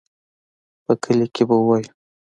[0.85, 1.89] په کلي کښې به ووايو.